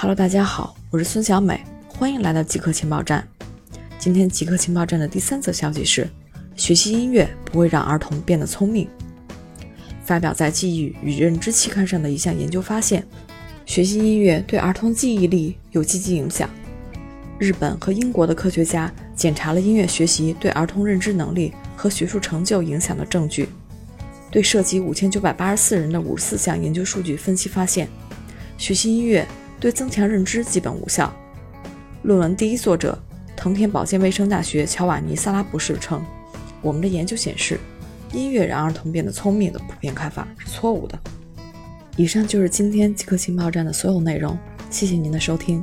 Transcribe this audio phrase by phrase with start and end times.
[0.00, 3.26] Hello，大家好，我是孙小美，欢迎来到极客情报站。
[3.98, 6.08] 今天极客情报站的第三则消息是：
[6.54, 8.88] 学习音乐不会让儿童变得聪明。
[10.04, 13.04] 发表在《记忆与认知》期刊上的一项研究发现，
[13.66, 16.48] 学习音乐对儿童记忆力有积极影响。
[17.36, 23.48] 日本和英国的科学家检查了音乐学习对儿童认知能力和学术成就影响的证据，
[24.30, 27.88] 对涉及五千九百八十四人的五十四项研究数据分析发现，
[28.56, 29.26] 学习音乐。
[29.60, 31.12] 对增强认知基本无效。
[32.02, 32.98] 论文第一作者
[33.36, 36.04] 藤田保健卫生大学乔瓦尼·萨拉博士称
[36.62, 37.58] ：“我们的研究显示，
[38.12, 40.98] 音乐让儿童变得聪明的普遍看法是错误的。”
[41.96, 44.38] 以上就是今天极客情报站的所有内容，
[44.70, 45.62] 谢谢您的收听。